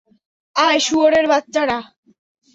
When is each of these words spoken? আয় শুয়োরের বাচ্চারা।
আয় 0.55 0.79
শুয়োরের 0.79 1.25
বাচ্চারা। 1.27 1.77